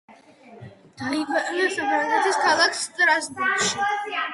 [1.01, 3.85] დაიბადა საფრანგეთის ქალაქ სტრასბურგში.